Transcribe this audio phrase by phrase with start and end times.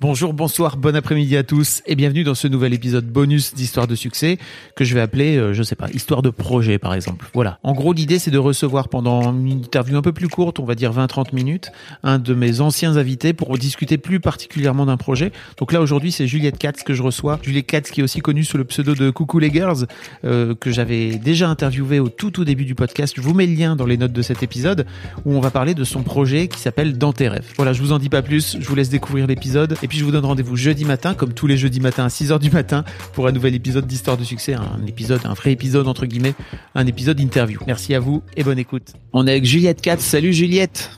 [0.00, 3.94] Bonjour, bonsoir, bon après-midi à tous et bienvenue dans ce nouvel épisode bonus d'Histoire de
[3.94, 4.38] succès
[4.74, 7.28] que je vais appeler, euh, je sais pas, Histoire de projet par exemple.
[7.34, 7.58] Voilà.
[7.62, 10.74] En gros, l'idée c'est de recevoir pendant une interview un peu plus courte, on va
[10.74, 11.70] dire 20-30 minutes,
[12.02, 15.32] un de mes anciens invités pour discuter plus particulièrement d'un projet.
[15.58, 17.38] Donc là aujourd'hui c'est Juliette Katz que je reçois.
[17.42, 19.86] Juliette Katz qui est aussi connue sous le pseudo de Coucou les Girls,
[20.24, 23.12] euh, que j'avais déjà interviewé au tout tout début du podcast.
[23.18, 24.86] Je vous mets le lien dans les notes de cet épisode
[25.26, 27.52] où on va parler de son projet qui s'appelle Dans tes rêves.
[27.56, 30.12] Voilà, je vous en dis pas plus, je vous laisse découvrir l'épisode puis je vous
[30.12, 33.32] donne rendez-vous jeudi matin, comme tous les jeudis matins à 6h du matin, pour un
[33.32, 36.34] nouvel épisode d'Histoire de succès, un épisode, un vrai épisode entre guillemets,
[36.76, 37.60] un épisode interview.
[37.66, 38.92] Merci à vous et bonne écoute.
[39.12, 40.04] On est avec Juliette Katz.
[40.04, 40.92] Salut Juliette.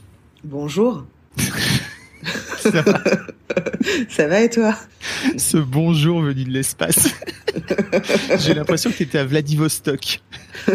[0.45, 1.07] Bonjour.
[2.59, 3.01] Ça va
[4.11, 4.77] Ça va et toi?
[5.39, 7.15] Ce bonjour venu de l'espace.
[8.41, 10.21] J'ai l'impression que tu étais à Vladivostok.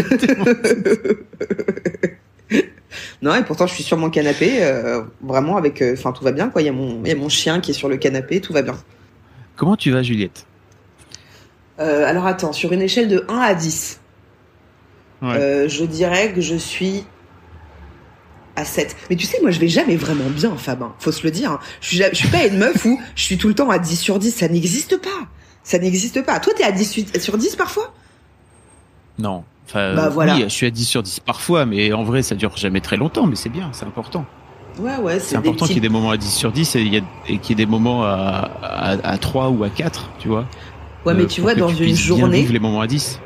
[3.22, 6.32] Non, et pourtant je suis sur mon canapé, euh, vraiment avec, euh, enfin tout va
[6.32, 6.62] bien quoi.
[6.62, 8.62] Il y a mon, y a mon chien qui est sur le canapé, tout va
[8.62, 8.76] bien.
[9.56, 10.46] Comment tu vas, Juliette?
[11.80, 14.00] Euh, Alors attends, sur une échelle de 1 à 10,
[15.24, 17.06] je dirais que je suis
[18.56, 18.96] à 7.
[19.10, 20.84] Mais tu sais, moi je vais jamais vraiment bien, Fab.
[20.84, 21.52] Hein, faut se le dire.
[21.52, 21.60] Hein.
[21.82, 23.96] Je suis, je suis pas une meuf où je suis tout le temps à 10
[23.96, 24.32] sur 10.
[24.32, 25.28] Ça n'existe pas.
[25.64, 26.40] Ça n'existe pas.
[26.40, 27.94] Toi, t'es à 10 sur 10 parfois?
[29.20, 29.44] Non.
[29.74, 30.36] Bah, voilà.
[30.36, 32.98] Oui, je suis à 10 sur 10 parfois, mais en vrai, ça dure jamais très
[32.98, 34.26] longtemps, mais c'est bien, c'est important.
[34.80, 36.84] Ouais, ouais, c'est important qu'il y ait des moments à 10 sur 10 et,
[37.40, 40.46] qu'il y ait des moments à, à, 3 ou à 4, tu vois.
[41.06, 42.46] Ouais, mais euh, tu vois, dans une journée.
[42.46, 43.20] les moments à 10.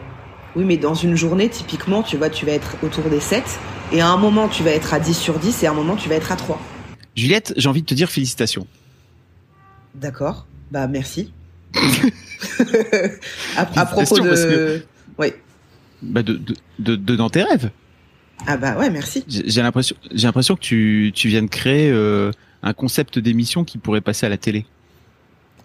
[0.56, 3.44] Oui, mais dans une journée, typiquement, tu vois, tu vas être autour des 7,
[3.92, 5.96] et à un moment, tu vas être à 10 sur 10, et à un moment,
[5.96, 6.60] tu vas être à 3.
[7.16, 8.66] Juliette, j'ai envie de te dire félicitations.
[9.96, 11.34] D'accord, bah merci.
[13.58, 14.86] à, propos de.
[15.18, 15.34] Oui
[16.02, 16.40] bah de,
[16.80, 17.72] de, de, dans tes rêves.
[18.48, 19.24] Ah bah ouais, merci.
[19.28, 22.32] J'ai l'impression, j'ai l'impression que tu, tu viens de créer euh,
[22.64, 24.66] un concept d'émission qui pourrait passer à la télé.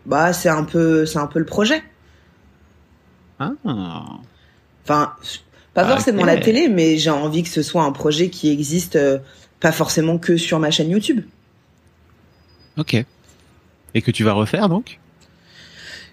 [0.05, 1.83] Bah c'est un peu, c'est un peu le projet.
[3.39, 3.53] Ah.
[3.65, 5.15] Enfin,
[5.75, 8.97] pas ah, forcément la télé, mais j'ai envie que ce soit un projet qui existe
[8.97, 9.19] euh,
[9.61, 11.23] pas forcément que sur ma chaîne YouTube.
[12.77, 12.95] Ok.
[13.95, 14.99] Et que tu vas refaire donc?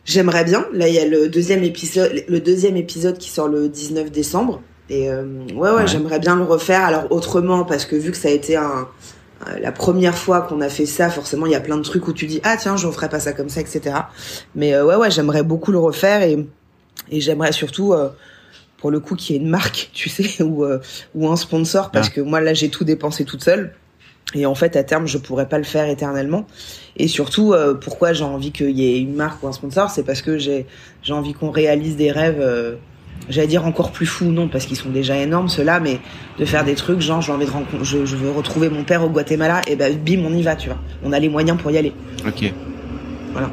[0.05, 0.65] J'aimerais bien.
[0.73, 4.61] Là, il y a le deuxième épisode, le deuxième épisode qui sort le 19 décembre.
[4.89, 6.83] Et euh, ouais, ouais, j'aimerais bien le refaire.
[6.83, 8.87] Alors autrement, parce que vu que ça a été un,
[9.47, 12.07] euh, la première fois qu'on a fait ça, forcément, il y a plein de trucs
[12.07, 13.95] où tu dis ah tiens, je referais pas ça comme ça, etc.
[14.55, 16.45] Mais euh, ouais, ouais, j'aimerais beaucoup le refaire et
[17.09, 17.93] et j'aimerais surtout
[18.77, 20.65] pour le coup qu'il y ait une marque, tu sais, ou
[21.15, 22.15] ou un sponsor, parce ah.
[22.15, 23.73] que moi là j'ai tout dépensé toute seule.
[24.35, 26.45] Et en fait, à terme, je pourrais pas le faire éternellement.
[26.97, 30.03] Et surtout, euh, pourquoi j'ai envie qu'il y ait une marque ou un sponsor, c'est
[30.03, 30.65] parce que j'ai
[31.01, 32.39] j'ai envie qu'on réalise des rêves.
[32.39, 32.75] Euh,
[33.29, 35.99] J'allais dire encore plus fous, non, parce qu'ils sont déjà énormes ceux-là, mais
[36.39, 39.03] de faire des trucs, genre j'ai envie de rencontrer, je, je, veux retrouver mon père
[39.03, 40.77] au Guatemala, et ben bim, on y va, tu vois.
[41.05, 41.93] On a les moyens pour y aller.
[42.27, 42.51] Ok.
[43.31, 43.49] Voilà.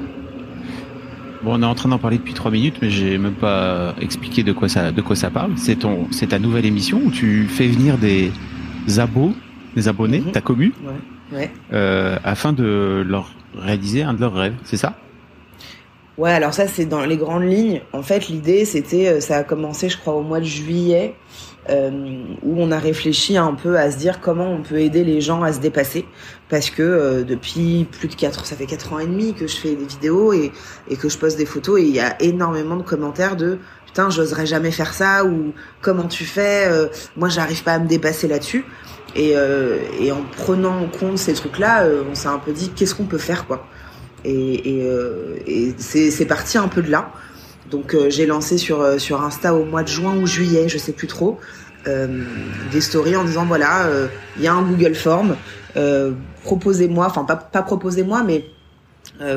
[1.44, 4.42] Bon, on est en train d'en parler depuis trois minutes, mais j'ai même pas expliqué
[4.42, 5.52] de quoi ça, de quoi ça parle.
[5.56, 8.32] C'est ton, c'est ta nouvelle émission où tu fais venir des
[8.98, 9.34] abos
[9.74, 10.32] des abonnés, mhm.
[10.32, 10.72] ta commu,
[11.72, 14.94] euh, afin de leur réaliser un de leurs rêves, c'est ça?
[16.18, 17.80] Ouais, alors ça c'est dans les grandes lignes.
[17.92, 21.14] En fait, l'idée c'était, euh, ça a commencé, je crois, au mois de juillet,
[21.70, 25.20] euh, où on a réfléchi un peu à se dire comment on peut aider les
[25.20, 26.04] gens à se dépasser,
[26.48, 29.76] parce que depuis plus de quatre, ça fait quatre ans et demi que je fais
[29.76, 30.52] des vidéos et,
[30.88, 34.10] et que je poste des photos, et il y a énormément de commentaires de putain,
[34.10, 36.70] j'oserais jamais faire ça ou comment tu fais,
[37.16, 38.64] moi j'arrive pas à me dépasser là-dessus.
[39.16, 42.70] Et, euh, et en prenant en compte ces trucs-là, euh, on s'est un peu dit
[42.70, 43.66] qu'est-ce qu'on peut faire quoi.
[44.24, 47.10] Et, et, euh, et c'est parti un peu de là.
[47.70, 50.92] Donc euh, j'ai lancé sur sur Insta au mois de juin ou juillet, je sais
[50.92, 51.38] plus trop,
[51.86, 53.88] des stories en disant voilà,
[54.36, 55.36] il y a un Google Form,
[56.44, 58.44] proposez-moi, enfin pas pas proposez-moi, mais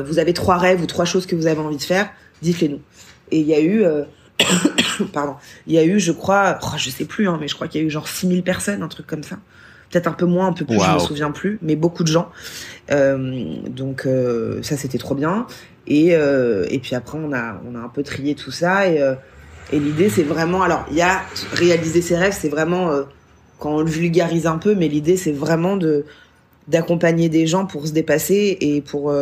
[0.04, 2.10] vous avez trois rêves ou trois choses que vous avez envie de faire,
[2.42, 2.80] dites-les nous.
[3.30, 3.84] Et il y a eu
[5.12, 5.36] pardon,
[5.66, 7.80] il y a eu, je crois, oh, je sais plus, hein, mais je crois qu'il
[7.80, 9.36] y a eu genre 6000 personnes, un truc comme ça
[9.94, 12.30] peut-être un peu moins, un peu plus, je me souviens plus, mais beaucoup de gens.
[12.90, 15.46] Euh, donc euh, ça c'était trop bien.
[15.86, 19.00] Et euh, et puis après on a on a un peu trié tout ça et
[19.72, 22.90] et l'idée c'est vraiment alors il y a réaliser ses rêves c'est vraiment
[23.58, 26.04] quand on le vulgarise un peu, mais l'idée c'est vraiment de
[26.66, 29.14] d'accompagner des gens pour se dépasser et pour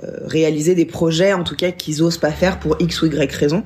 [0.00, 3.64] réaliser des projets, en tout cas qu'ils osent pas faire pour x ou y raison.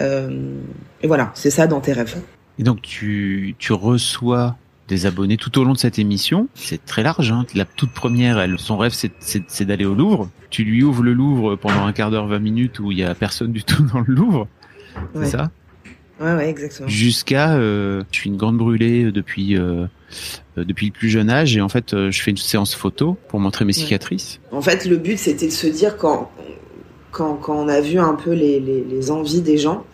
[0.00, 0.60] Euh,
[1.02, 2.16] et voilà, c'est ça dans tes rêves.
[2.58, 4.56] Et donc tu tu reçois
[4.88, 6.48] des abonnés tout au long de cette émission.
[6.54, 7.30] C'est très large.
[7.30, 7.44] Hein.
[7.54, 10.30] La toute première, elle, son rêve, c'est d'aller au Louvre.
[10.50, 13.14] Tu lui ouvres le Louvre pendant un quart d'heure, 20 minutes où il y a
[13.14, 14.48] personne du tout dans le Louvre.
[15.14, 15.50] C'est ça?
[16.20, 16.88] Ouais, ouais, exactement.
[16.88, 19.86] Jusqu'à, euh, je suis une grande brûlée depuis euh,
[20.56, 23.38] euh, depuis le plus jeune âge et en fait, je fais une séance photo pour
[23.38, 24.40] montrer mes cicatrices.
[24.50, 26.30] En fait, le but c'était de se dire quand
[27.10, 29.84] quand quand on a vu un peu les envies des gens,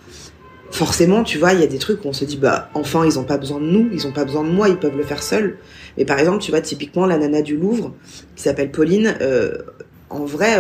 [0.71, 3.19] forcément, tu vois, il y a des trucs où on se dit bah enfin ils
[3.19, 5.23] ont pas besoin de nous, ils ont pas besoin de moi, ils peuvent le faire
[5.23, 5.59] seuls.
[5.97, 7.93] Mais par exemple, tu vois typiquement la nana du Louvre
[8.35, 9.59] qui s'appelle Pauline, euh,
[10.11, 10.59] en vrai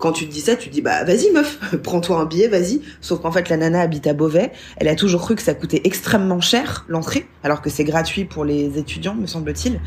[0.00, 2.80] quand tu te dis ça, tu te dis bah vas-y meuf, prends-toi un billet, vas-y.
[3.00, 5.82] Sauf qu'en fait la nana habite à Beauvais, elle a toujours cru que ça coûtait
[5.84, 9.80] extrêmement cher l'entrée, alors que c'est gratuit pour les étudiants, me semble-t-il.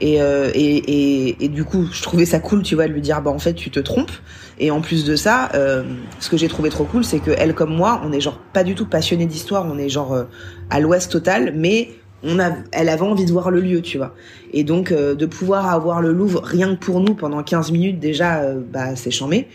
[0.00, 3.00] Et, euh, et, et, et, du coup, je trouvais ça cool, tu vois, de lui
[3.00, 4.10] dire bah en fait tu te trompes.
[4.58, 5.84] Et en plus de ça, euh,
[6.20, 8.64] ce que j'ai trouvé trop cool, c'est que elle comme moi, on est genre pas
[8.64, 10.24] du tout passionné d'histoire, on est genre euh,
[10.70, 11.90] à l'ouest total, mais
[12.24, 14.14] on a, elle avait envie de voir le lieu, tu vois.
[14.52, 18.00] Et donc euh, de pouvoir avoir le Louvre rien que pour nous pendant 15 minutes
[18.00, 19.46] déjà, euh, bah c'est chambé.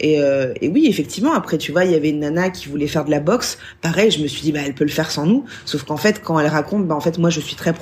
[0.00, 2.86] Et, euh, et, oui, effectivement, après, tu vois, il y avait une nana qui voulait
[2.86, 3.58] faire de la boxe.
[3.80, 5.44] Pareil, je me suis dit, bah, elle peut le faire sans nous.
[5.64, 7.72] Sauf qu'en fait, quand elle raconte, bah, en fait, moi, je suis très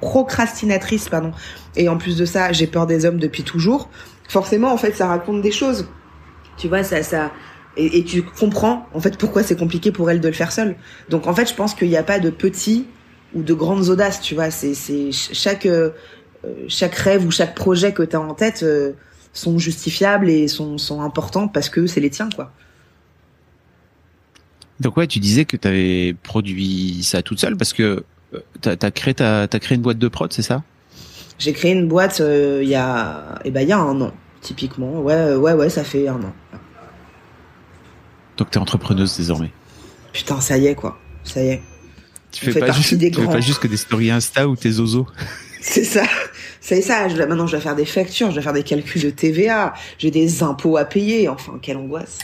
[0.00, 1.32] procrastinatrice, pardon.
[1.76, 3.90] Et en plus de ça, j'ai peur des hommes depuis toujours.
[4.28, 5.88] Forcément, en fait, ça raconte des choses.
[6.56, 7.30] Tu vois, ça, ça,
[7.76, 10.76] et, tu comprends, en fait, pourquoi c'est compliqué pour elle de le faire seule.
[11.10, 12.86] Donc, en fait, je pense qu'il n'y a pas de petit
[13.34, 14.50] ou de grandes audaces, tu vois.
[14.50, 15.90] C'est, c'est chaque euh,
[16.68, 18.92] chaque rêve ou chaque projet que tu as en tête euh,
[19.36, 22.52] sont justifiables et sont, sont importants parce que c'est les tiens, quoi.
[24.80, 28.04] Donc ouais, tu disais que tu avais produit ça toute seule parce que
[28.34, 30.62] euh, tu as, créé ta, as créé une boîte de prod, c'est ça?
[31.38, 35.00] J'ai créé une boîte il y a eh ben il y a un an typiquement.
[35.00, 36.32] Ouais ouais ouais, ça fait un an.
[38.36, 39.50] Donc tu es entrepreneuse désormais.
[40.12, 40.98] Putain, ça y est quoi.
[41.24, 41.62] Ça y est.
[42.32, 45.06] Tu fais, pas juste, tu fais pas juste que des stories Insta ou tes zozos.
[45.62, 46.04] C'est ça.
[46.66, 47.06] C'est ça.
[47.06, 50.10] Je, maintenant, je dois faire des factures, je dois faire des calculs de TVA, j'ai
[50.10, 51.28] des impôts à payer.
[51.28, 52.18] Enfin, quelle angoisse.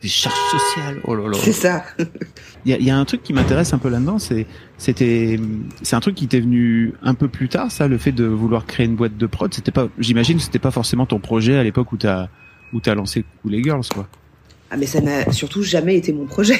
[0.00, 1.00] Des charges sociales.
[1.04, 1.36] Oh là là.
[1.38, 1.84] C'est ça.
[2.64, 4.46] Il y a, y a, un truc qui m'intéresse un peu là-dedans, c'est
[4.78, 5.38] c'était
[5.82, 8.64] c'est un truc qui t'est venu un peu plus tard, ça, le fait de vouloir
[8.64, 9.52] créer une boîte de prod.
[9.52, 12.28] C'était pas, j'imagine, c'était pas forcément ton projet à l'époque où t'as
[12.72, 14.08] où t'as lancé les Girls, quoi.
[14.70, 16.58] Ah mais ça n'a surtout jamais été mon projet.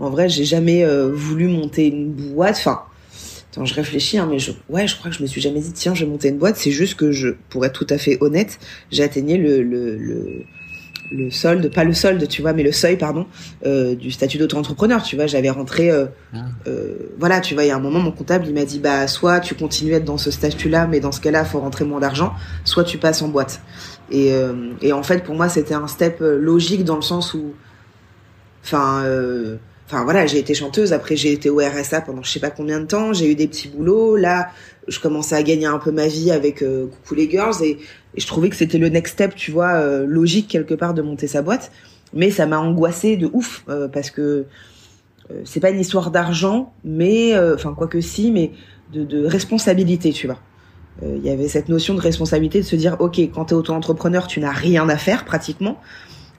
[0.00, 2.56] En vrai, j'ai jamais euh, voulu monter une boîte.
[2.58, 2.82] Enfin,
[3.54, 5.72] attends, je réfléchis, hein, mais je, ouais, je crois que je me suis jamais dit
[5.72, 6.56] tiens, je vais monter une boîte.
[6.56, 8.58] C'est juste que je, pour être tout à fait honnête,
[8.90, 10.44] j'ai atteigné le, le, le
[11.12, 13.26] le solde, pas le solde, tu vois, mais le seuil, pardon,
[13.66, 16.38] euh, du statut d'auto-entrepreneur, tu vois, j'avais rentré, euh, ah.
[16.66, 19.06] euh, voilà, tu vois, il y a un moment, mon comptable, il m'a dit, bah,
[19.06, 22.00] soit tu continues à être dans ce statut-là, mais dans ce cas-là, faut rentrer moins
[22.00, 22.32] d'argent,
[22.64, 23.60] soit tu passes en boîte.
[24.10, 27.34] Et, euh, et en fait, pour moi, c'était un step euh, logique dans le sens
[27.34, 27.54] où,
[28.64, 30.92] enfin, euh, enfin voilà, j'ai été chanteuse.
[30.92, 33.12] Après, j'ai été au RSA pendant je sais pas combien de temps.
[33.12, 34.16] J'ai eu des petits boulots.
[34.16, 34.50] Là,
[34.88, 37.78] je commençais à gagner un peu ma vie avec euh, Coucou les Girls et,
[38.16, 41.26] je trouvais que c'était le next step, tu vois, euh, logique quelque part de monter
[41.26, 41.72] sa boîte.
[42.12, 44.44] Mais ça m'a angoissée de ouf parce que
[45.44, 48.52] c'est pas une histoire d'argent, mais enfin quoi que si, mais
[48.92, 50.38] de, de responsabilité, tu vois
[51.02, 54.26] il euh, y avait cette notion de responsabilité de se dire ok quand t'es auto-entrepreneur
[54.26, 55.80] tu n'as rien à faire pratiquement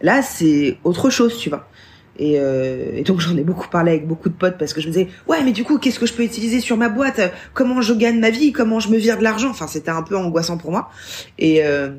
[0.01, 1.67] là c'est autre chose tu vois
[2.17, 4.87] et, euh, et donc j'en ai beaucoup parlé avec beaucoup de potes parce que je
[4.87, 7.19] me disais ouais mais du coup qu'est-ce que je peux utiliser sur ma boîte?
[7.53, 8.51] Comment je gagne ma vie?
[8.51, 9.49] Comment je me vire de l'argent?
[9.49, 10.89] Enfin c'était un peu angoissant pour moi.
[11.37, 11.89] Et, euh,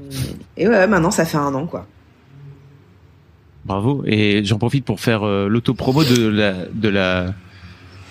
[0.56, 1.86] et ouais maintenant ça fait un an quoi.
[3.64, 4.04] Bravo.
[4.06, 7.34] Et j'en profite pour faire euh, l'auto-promo de la de la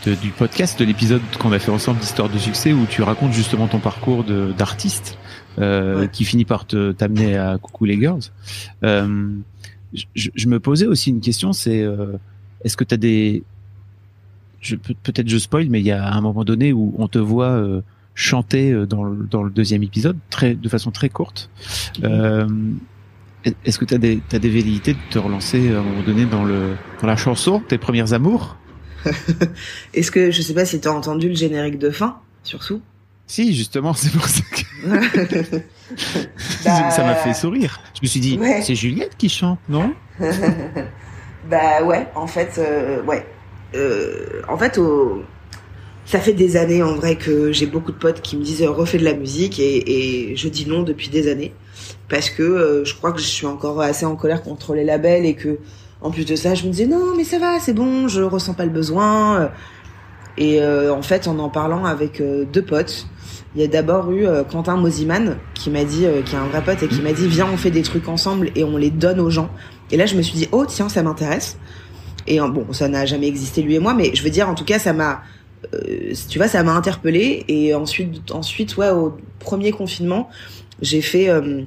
[0.06, 3.68] du podcast, de l'épisode qu'on a fait ensemble d'Histoire de succès, où tu racontes justement
[3.68, 5.18] ton parcours d'artiste
[5.58, 6.10] euh, ouais.
[6.12, 8.22] qui finit par te t'amener à Coucou les Girls.
[10.16, 12.14] Je, je, me posais aussi une question, c'est euh,
[12.64, 13.44] est-ce que tu as des...
[15.04, 17.82] Peut-être je spoil, mais il y a un moment donné où on te voit euh,
[18.16, 21.50] chanter euh, dans le, dans le deuxième épisode, très, de façon très courte.
[22.04, 22.48] Euh,
[23.64, 26.26] est-ce que tu as des, as des velléités de te relancer à un moment donné
[26.26, 28.58] dans, le, dans la chanson, tes premières amours?
[29.94, 32.82] Est-ce que je sais pas si tu as entendu le générique de fin, surtout?
[33.28, 35.00] Si, justement, c'est pour ça que bah...
[36.64, 37.80] ça m'a fait sourire.
[37.94, 38.62] Je me suis dit, ouais.
[38.62, 39.94] c'est Juliette qui chante, non?
[41.50, 43.26] Bah ouais, en fait, euh, ouais.
[43.76, 44.80] Euh, en fait,
[46.06, 48.98] ça fait des années en vrai que j'ai beaucoup de potes qui me disent refais
[48.98, 51.54] de la musique et, et je dis non depuis des années
[52.10, 55.26] parce que euh, je crois que je suis encore assez en colère contre les labels
[55.26, 55.60] et que
[56.02, 58.54] en plus de ça, je me disais non, mais ça va, c'est bon, je ressens
[58.54, 59.52] pas le besoin.
[60.38, 63.08] Et en fait, en en parlant avec deux potes,
[63.56, 66.84] il y a d'abord eu Quentin Mosiman qui m'a dit, qui est un vrai pote
[66.84, 69.30] et qui m'a dit viens on fait des trucs ensemble et on les donne aux
[69.30, 69.50] gens.
[69.92, 71.58] Et là je me suis dit oh tiens ça m'intéresse.
[72.28, 74.66] Et bon ça n'a jamais existé lui et moi, mais je veux dire en tout
[74.66, 75.22] cas ça m'a
[75.74, 77.46] euh, tu vois, ça m'a interpellée.
[77.48, 80.30] Et ensuite, ensuite, ouais, au premier confinement,
[80.82, 81.64] j'ai fait euh,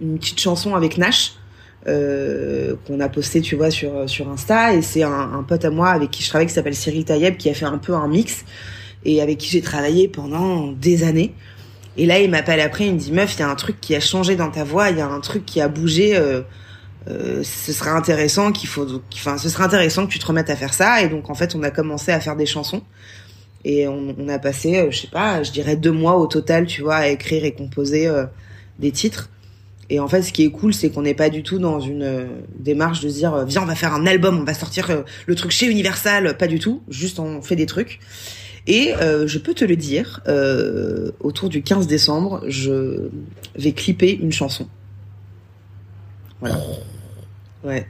[0.00, 1.34] une petite chanson avec Nash.
[1.88, 4.74] Euh, qu'on a posté tu vois sur sur Insta.
[4.74, 7.36] Et c'est un, un, pote à moi avec qui je travaille qui s'appelle Cyril Tayeb
[7.36, 8.44] qui a fait un peu un mix
[9.04, 11.32] et avec qui j'ai travaillé pendant des années.
[11.96, 13.94] Et là il m'appelle après il me dit meuf il y a un truc qui
[13.94, 16.42] a changé dans ta voix il y a un truc qui a bougé euh,
[17.08, 20.56] euh, ce serait intéressant qu'il faut enfin ce serait intéressant que tu te remettes à
[20.56, 21.02] faire ça.
[21.02, 22.82] Et donc en fait on a commencé à faire des chansons.
[23.64, 26.66] Et on, on, a passé, euh, je sais pas, je dirais deux mois au total,
[26.66, 28.24] tu vois, à écrire et composer euh,
[28.78, 29.28] des titres.
[29.88, 32.02] Et en fait, ce qui est cool, c'est qu'on n'est pas du tout dans une
[32.02, 32.26] euh,
[32.58, 35.66] démarche de dire, viens, on va faire un album, on va sortir le truc chez
[35.66, 36.36] Universal.
[36.36, 36.82] Pas du tout.
[36.88, 38.00] Juste, on fait des trucs.
[38.68, 40.22] Et je peux te le dire,
[41.20, 43.10] autour du 15 décembre, je
[43.54, 44.66] vais clipper une chanson.
[46.40, 46.58] Voilà.
[47.62, 47.86] Ouais.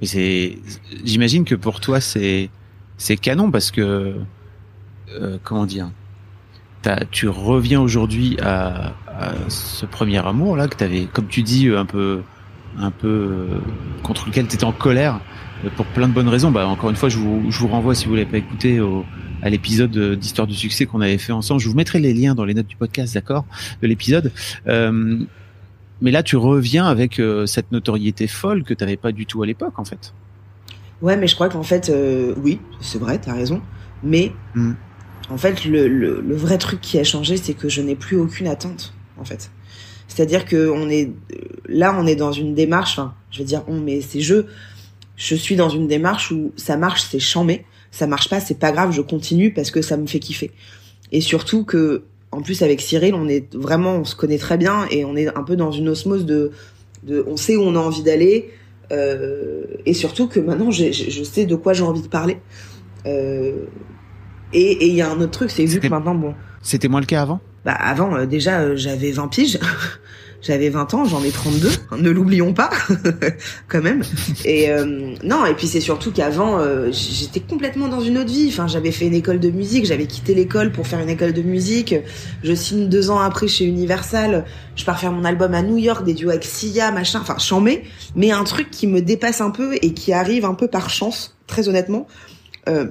[0.00, 0.58] Mais c'est,
[1.04, 2.50] j'imagine que pour toi, c'est
[2.98, 4.14] c'est canon parce que
[5.10, 5.90] euh, comment dire
[7.10, 8.94] tu reviens aujourd'hui à,
[9.48, 12.22] ce premier amour là que tu avais comme tu dis un peu
[12.78, 13.58] un peu euh,
[14.02, 15.20] contre lequel tu étais en colère
[15.64, 16.50] euh, pour plein de bonnes raisons.
[16.50, 19.04] Bah encore une fois je vous, je vous renvoie si vous l'avez pas écouté au,
[19.42, 21.60] à l'épisode d'histoire du succès qu'on avait fait ensemble.
[21.60, 23.44] Je vous mettrai les liens dans les notes du podcast d'accord
[23.82, 24.32] de l'épisode.
[24.66, 25.18] Euh,
[26.02, 29.46] mais là tu reviens avec cette notoriété folle que tu n'avais pas du tout à
[29.46, 30.12] l'époque en fait.
[31.02, 33.60] Ouais, mais je crois qu'en fait, euh, oui, c'est vrai, t'as raison.
[34.02, 34.72] Mais mm.
[35.30, 38.16] en fait, le, le, le, vrai truc qui a changé, c'est que je n'ai plus
[38.16, 39.50] aucune attente, en fait.
[40.08, 41.10] C'est-à-dire que on est
[41.68, 43.00] là, on est dans une démarche.
[43.30, 44.46] Je veux dire, on, mais c'est je.
[45.16, 47.64] Je suis dans une démarche où ça marche, c'est chambé.
[47.90, 50.50] Ça marche pas, c'est pas grave, je continue parce que ça me fait kiffer.
[51.10, 54.86] Et surtout que, en plus, avec Cyril, on est vraiment, on se connaît très bien
[54.90, 56.50] et on est un peu dans une osmose de,
[57.04, 58.50] de on sait où on a envie d'aller
[58.92, 62.38] euh, et surtout que maintenant, je sais de quoi j'ai envie de parler.
[63.06, 63.64] Euh,
[64.52, 66.34] et il y a un autre truc, c'est vu que maintenant, bon.
[66.62, 67.40] C'était moins le cas avant?
[67.66, 69.58] Bah avant, euh, déjà, j'avais 20 piges.
[70.42, 72.70] J'avais 20 ans, j'en ai 32, ne l'oublions pas,
[73.68, 74.02] quand même.
[74.44, 78.46] Et euh, non, et puis c'est surtout qu'avant, euh, j'étais complètement dans une autre vie.
[78.48, 81.42] Enfin, j'avais fait une école de musique, j'avais quitté l'école pour faire une école de
[81.42, 81.96] musique.
[82.44, 84.44] Je signe deux ans après chez Universal.
[84.76, 87.18] Je pars faire mon album à New York, des duos avec Sia, machin.
[87.22, 87.82] Enfin, chambé,
[88.14, 91.36] mais un truc qui me dépasse un peu et qui arrive un peu par chance,
[91.48, 92.06] très honnêtement.
[92.68, 92.86] Euh,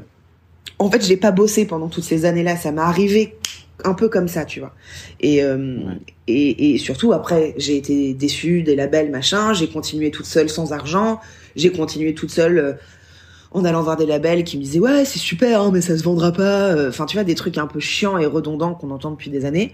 [0.77, 2.57] en fait, je l'ai pas bossé pendant toutes ces années-là.
[2.57, 3.37] Ça m'est arrivé
[3.83, 4.73] un peu comme ça, tu vois.
[5.19, 5.79] Et, euh,
[6.27, 9.53] et, et, surtout, après, j'ai été déçue des labels, machin.
[9.53, 11.19] J'ai continué toute seule sans argent.
[11.55, 12.73] J'ai continué toute seule euh,
[13.51, 16.03] en allant voir des labels qui me disaient ouais, c'est super, hein, mais ça se
[16.03, 16.73] vendra pas.
[16.73, 19.45] Euh, enfin, tu vois, des trucs un peu chiants et redondants qu'on entend depuis des
[19.45, 19.73] années.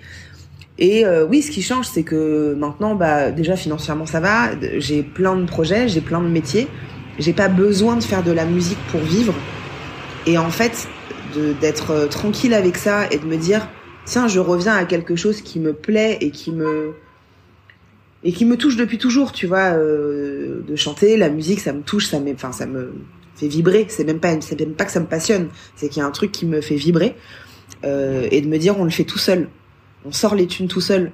[0.80, 4.50] Et oui, ce qui change, c'est que maintenant, bah, déjà financièrement, ça va.
[4.80, 6.68] J'ai plein de projets, j'ai plein de métiers.
[7.20, 9.36] J'ai pas besoin de faire de la musique pour vivre.
[10.26, 10.88] Et en fait,
[11.60, 13.68] d'être tranquille avec ça et de me dire
[14.12, 16.94] tiens, je reviens à quelque chose qui me plaît et qui me
[18.24, 21.82] et qui me touche depuis toujours, tu vois, euh, de chanter, la musique, ça me
[21.82, 22.94] touche, ça me, ça me
[23.36, 23.88] fait vibrer.
[23.90, 26.12] C'est même pas, c'est même pas que ça me passionne, c'est qu'il y a un
[26.12, 27.16] truc qui me fait vibrer
[27.84, 29.50] euh, et de me dire, on le fait tout seul,
[30.06, 31.14] on sort les thunes tout seul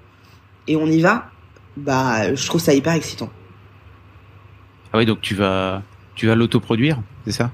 [0.67, 1.29] et on y va.
[1.77, 3.29] Bah, je trouve ça hyper excitant.
[4.91, 5.83] Ah oui, donc tu vas,
[6.15, 7.51] tu vas l'autoproduire, c'est ça?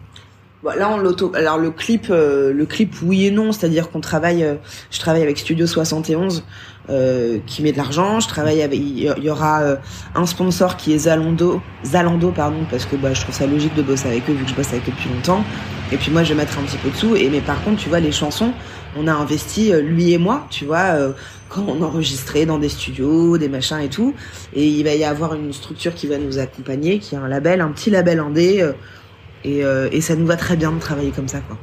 [0.64, 1.32] Bah, là, on l'auto.
[1.36, 3.52] Alors le clip, euh, le clip, oui et non.
[3.52, 4.44] C'est-à-dire qu'on travaille.
[4.44, 4.56] Euh,
[4.92, 6.46] je travaille avec Studio 71
[6.90, 8.22] euh, qui met de l'argent.
[8.22, 8.80] Je travaille avec.
[8.80, 9.76] Il y aura euh,
[10.16, 13.82] un sponsor qui est Zalando, Zalando pardon, parce que bah, je trouve ça logique de
[13.82, 15.44] bosser avec eux vu que je bosse avec eux depuis longtemps.
[15.92, 17.16] Et puis moi, je vais mettre un petit peu de sous.
[17.18, 18.54] Et mais par contre, tu vois, les chansons,
[18.98, 20.96] on a investi lui et moi, tu vois.
[21.50, 24.16] quand on enregistrait dans des studios, des machins et tout,
[24.56, 27.60] et il va y avoir une structure qui va nous accompagner, qui est un label,
[27.62, 28.74] un petit label indé,
[29.44, 31.58] et, euh, et ça nous va très bien de travailler comme ça, quoi.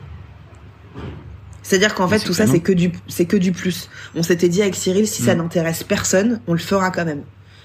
[1.62, 3.90] C'est-à-dire qu'en fait, tout ça, c'est que du, c'est que du plus.
[4.14, 5.38] On s'était dit avec Cyril, si ça mm.
[5.38, 7.22] n'intéresse personne, on le fera quand même.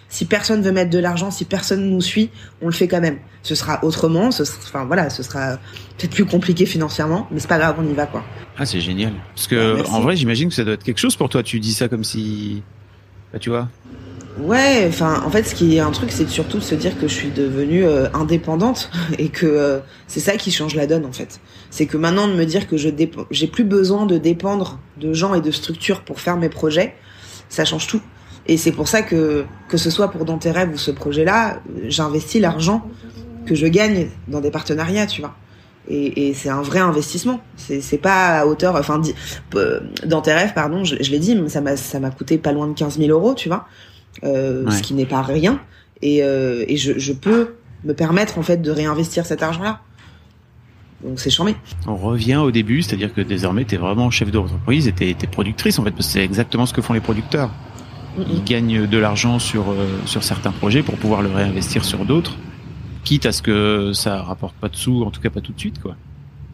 [0.10, 2.30] Si personne veut mettre de l'argent, si personne nous suit,
[2.62, 3.18] on le fait quand même.
[3.42, 5.58] Ce sera autrement, ce sera, enfin voilà, ce sera
[5.98, 8.24] peut-être plus compliqué financièrement, mais c'est pas grave, on y va quoi.
[8.58, 9.14] Ah, c'est génial.
[9.34, 11.42] Parce que en vrai, j'imagine que ça doit être quelque chose pour toi.
[11.42, 12.62] Tu dis ça comme si,
[13.34, 13.68] bah, tu vois,
[14.38, 17.08] Ouais, enfin, en fait, ce qui est un truc, c'est surtout de se dire que
[17.08, 21.14] je suis devenue euh, indépendante et que euh, c'est ça qui change la donne, en
[21.14, 21.40] fait.
[21.70, 22.90] C'est que maintenant de me dire que je
[23.32, 26.96] j'ai plus besoin de dépendre de gens et de structures pour faire mes projets,
[27.48, 28.02] ça change tout.
[28.48, 32.88] Et c'est pour ça que que ce soit pour Dans ou ce projet-là, j'investis l'argent
[33.46, 35.36] que je gagne dans des partenariats, tu vois.
[35.88, 37.42] Et, et c'est un vrai investissement.
[37.58, 38.76] C'est, pas à hauteur.
[38.76, 39.02] Enfin,
[40.06, 42.68] dans tes rêves, pardon, je, je l'ai dit, ça m'a ça m'a coûté pas loin
[42.68, 43.68] de 15 000 euros, tu vois,
[44.24, 45.60] euh, ce qui n'est pas rien.
[46.02, 49.82] Et, euh, et je, je peux me permettre en fait de réinvestir cet argent-là.
[51.04, 51.56] Donc c'est charmé.
[51.88, 55.14] On revient au début, c'est-à-dire que désormais tu es vraiment chef d'entreprise et tu es,
[55.14, 57.52] productrice en fait, parce que c'est exactement ce que font les producteurs.
[58.18, 62.38] Ils gagnent de l'argent sur euh, sur certains projets pour pouvoir le réinvestir sur d'autres,
[63.04, 65.60] quitte à ce que ça rapporte pas de sous, en tout cas pas tout de
[65.60, 65.96] suite quoi.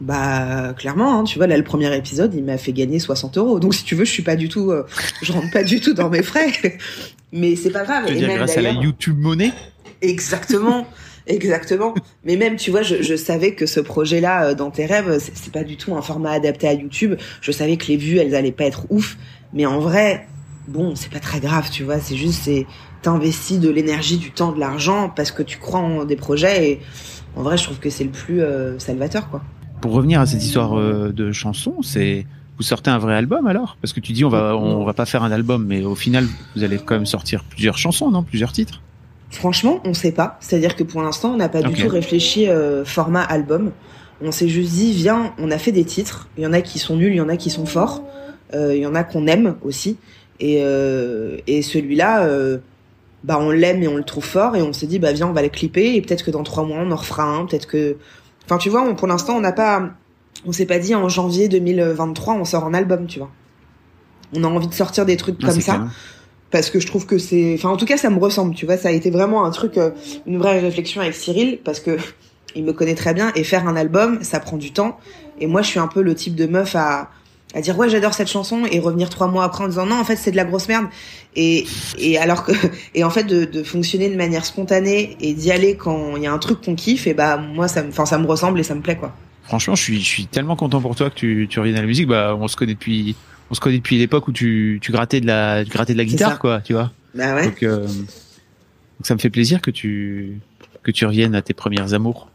[0.01, 3.59] Bah clairement, hein, tu vois là le premier épisode il m'a fait gagner 60 euros.
[3.59, 4.83] Donc si tu veux je suis pas du tout, euh,
[5.21, 6.51] je rentre pas du tout dans mes frais.
[7.31, 8.05] Mais c'est pas grave.
[8.07, 9.51] Tu veux dire grâce à la YouTube monnaie
[10.01, 10.87] Exactement.
[11.27, 11.93] Exactement.
[12.25, 15.53] Mais même, tu vois, je, je savais que ce projet-là, euh, dans tes rêves, c'est
[15.53, 17.15] pas du tout un format adapté à YouTube.
[17.41, 19.17] Je savais que les vues, elles allaient pas être ouf.
[19.53, 20.27] Mais en vrai,
[20.67, 21.99] bon, c'est pas très grave, tu vois.
[21.99, 22.65] C'est juste, c'est
[23.03, 26.71] t'investis de l'énergie, du temps, de l'argent parce que tu crois en des projets.
[26.71, 26.81] Et
[27.35, 29.43] en vrai, je trouve que c'est le plus euh, salvateur, quoi.
[29.81, 32.25] Pour revenir à cette histoire euh, de chanson, c'est
[32.57, 33.77] vous sortez un vrai album alors?
[33.81, 36.27] Parce que tu dis on va on va pas faire un album, mais au final
[36.55, 38.23] vous allez quand même sortir plusieurs chansons, non?
[38.23, 38.81] Plusieurs titres
[39.31, 40.37] Franchement, on sait pas.
[40.41, 43.71] C'est-à-dire que pour l'instant, on n'a pas du tout réfléchi euh, format album.
[44.21, 46.27] On s'est juste dit, viens, on a fait des titres.
[46.37, 48.03] Il y en a qui sont nuls, il y en a qui sont forts.
[48.53, 49.97] Euh, il y en a qu'on aime aussi.
[50.41, 52.27] Et, euh, et celui-là,
[53.23, 54.55] bah on l'aime et on le trouve fort.
[54.55, 55.95] Et on s'est dit, bah viens, on va le clipper.
[55.95, 57.45] Et peut-être que dans trois mois, on en refera un.
[57.45, 57.95] Peut-être que,
[58.51, 59.91] enfin, tu vois, pour l'instant, on n'a pas,
[60.45, 63.31] on s'est pas dit en janvier 2023, on sort un album, tu vois.
[64.35, 65.85] On a envie de sortir des trucs comme ça.
[66.51, 68.75] parce que je trouve que c'est enfin en tout cas ça me ressemble tu vois.
[68.75, 69.91] Ça a été vraiment un truc euh,
[70.25, 71.97] une vraie réflexion avec Cyril parce que
[72.55, 74.97] il me connaît très bien et faire un album ça prend du temps.
[75.39, 77.09] Et moi je suis un peu le type de meuf à
[77.53, 80.03] à dire ouais j'adore cette chanson et revenir trois mois après en disant non en
[80.03, 80.85] fait c'est de la grosse merde
[81.35, 81.65] et
[81.97, 82.51] et alors que
[82.95, 86.27] et en fait de, de fonctionner de manière spontanée et d'y aller quand il y
[86.27, 88.63] a un truc qu'on kiffe et bah moi ça me enfin ça me ressemble et
[88.63, 91.47] ça me plaît quoi franchement je suis je suis tellement content pour toi que tu
[91.49, 93.15] tu reviennes à la musique bah on se connaît depuis
[93.51, 96.05] on se connaît depuis l'époque où tu, tu grattais de la, tu grattais de la
[96.05, 96.91] guitare, quoi, tu vois.
[97.13, 97.53] Bah ouais.
[97.63, 100.39] Euh, donc, ça me fait plaisir que tu,
[100.83, 102.29] que tu reviennes à tes premières amours.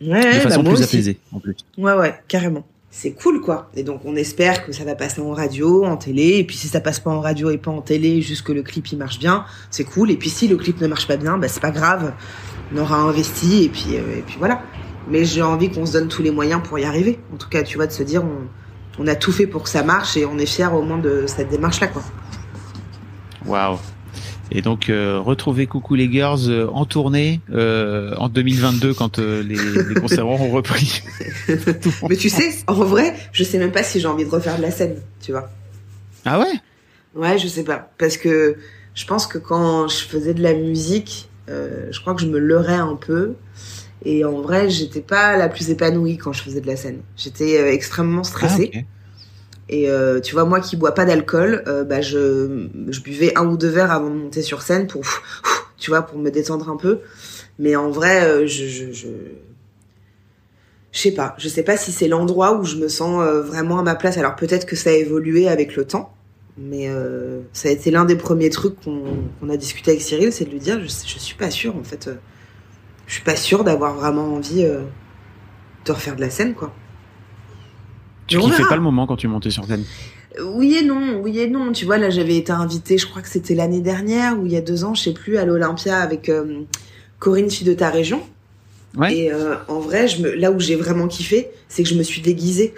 [0.00, 1.54] Ouais, de façon bah plus apaisée, en plus.
[1.78, 2.66] Ouais, ouais, carrément.
[2.92, 3.70] C'est cool, quoi.
[3.74, 6.38] Et donc, on espère que ça va passer en radio, en télé.
[6.38, 8.62] Et puis, si ça passe pas en radio et pas en télé, juste que le
[8.62, 10.10] clip, il marche bien, c'est cool.
[10.10, 12.12] Et puis, si le clip ne marche pas bien, bah, c'est pas grave.
[12.74, 14.62] On aura investi et puis, euh, et puis voilà.
[15.08, 17.20] Mais j'ai envie qu'on se donne tous les moyens pour y arriver.
[17.32, 18.48] En tout cas, tu vois, de se dire, on,
[19.02, 21.24] on a tout fait pour que ça marche et on est fiers au moins de
[21.26, 22.02] cette démarche-là, quoi.
[23.46, 23.78] Waouh.
[24.50, 29.42] Et donc euh, retrouver Coucou les Girls euh, en tournée euh, en 2022 quand les,
[29.42, 31.02] les concerts auront repris.
[32.08, 34.62] Mais tu sais, en vrai, je sais même pas si j'ai envie de refaire de
[34.62, 35.50] la scène, tu vois.
[36.24, 36.52] Ah ouais?
[37.14, 38.56] Ouais, je sais pas, parce que
[38.94, 42.74] je pense que quand je faisais de la musique, je crois que je me leurrais
[42.74, 43.34] un peu.
[44.04, 47.02] Et en vrai, j'étais pas la plus épanouie quand je faisais de la scène.
[47.16, 48.70] J'étais euh, extrêmement stressée.
[48.74, 48.78] Ah,
[49.72, 52.66] Et euh, tu vois, moi qui bois pas d'alcool, euh, bah je,
[53.04, 55.02] buvais un ou deux verres avant de monter sur scène pour,
[55.78, 56.98] tu vois, pour me détendre un peu.
[57.60, 59.06] Mais en vrai, euh, je, je,
[60.90, 61.36] sais pas.
[61.38, 64.18] Je sais pas si c'est l'endroit où je me sens vraiment à ma place.
[64.18, 66.12] Alors peut-être que ça a évolué avec le temps,
[66.58, 66.90] mais
[67.52, 70.58] ça a été l'un des premiers trucs qu'on a discuté avec Cyril, c'est de lui
[70.58, 72.10] dire, je, je suis pas sûre en fait
[73.06, 76.72] je suis pas sûre d'avoir vraiment envie de refaire de la scène, quoi.
[78.30, 79.84] Tu kiffais pas le moment quand tu montais sur scène?
[80.44, 81.72] Oui et non, oui et non.
[81.72, 84.56] Tu vois, là, j'avais été invitée, je crois que c'était l'année dernière ou il y
[84.56, 86.60] a deux ans, je sais plus, à l'Olympia avec euh,
[87.18, 88.22] Corinne, fille de ta région.
[88.96, 89.16] Ouais.
[89.16, 92.02] Et euh, en vrai, je me, là où j'ai vraiment kiffé, c'est que je me
[92.02, 92.74] suis déguisée.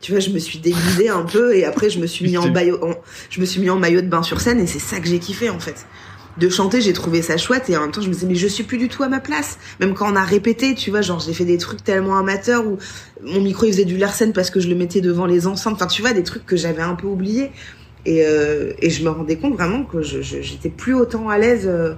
[0.00, 2.48] Tu vois, je me suis déguisée un peu et après je me suis mis en
[2.52, 2.78] maillot,
[3.30, 5.18] je me suis mis en maillot de bain sur scène et c'est ça que j'ai
[5.18, 5.86] kiffé en fait
[6.38, 8.46] de chanter, j'ai trouvé ça chouette et en même temps je me disais mais je
[8.46, 9.58] suis plus du tout à ma place.
[9.80, 12.78] Même quand on a répété, tu vois, genre j'ai fait des trucs tellement amateurs où
[13.22, 15.74] mon micro il faisait du Larsen parce que je le mettais devant les enceintes.
[15.74, 17.50] Enfin tu vois des trucs que j'avais un peu oubliés
[18.06, 21.66] et, euh, je me rendais compte vraiment que j'étais plus autant à l'aise.
[21.66, 21.94] Euh.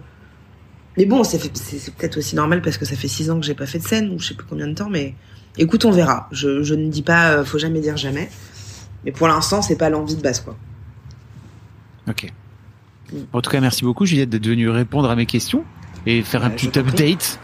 [0.97, 3.67] Mais bon, c'est, peut-être aussi normal parce que ça fait six ans que j'ai pas
[3.67, 4.91] fait de scène ou je sais plus combien de temps.
[4.91, 5.15] Mais
[5.57, 6.29] écoute, on verra.
[6.33, 8.29] Je, je ne dis pas, euh, faut jamais dire jamais.
[9.05, 10.57] Mais pour l'instant, c'est pas l'envie de base quoi.
[12.09, 12.33] Ok.
[13.33, 15.65] En tout cas, merci beaucoup Juliette d'être venue répondre à mes questions
[16.07, 17.39] et faire un petit update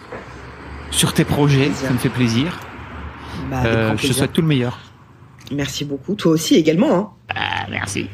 [0.91, 1.71] sur tes projets.
[1.73, 2.61] Ça me fait plaisir.
[3.51, 4.79] Bah, euh, je te souhaite tout le meilleur.
[5.53, 6.15] Merci beaucoup.
[6.15, 6.95] Toi aussi également.
[6.95, 7.11] Hein.
[7.35, 8.07] Ah, merci.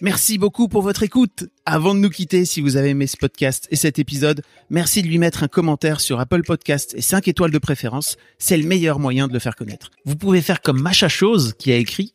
[0.00, 1.46] Merci beaucoup pour votre écoute.
[1.66, 5.08] Avant de nous quitter, si vous avez aimé ce podcast et cet épisode, merci de
[5.08, 8.16] lui mettre un commentaire sur Apple Podcast et 5 étoiles de préférence.
[8.38, 9.90] C'est le meilleur moyen de le faire connaître.
[10.04, 12.14] Vous pouvez faire comme Macha Chose qui a écrit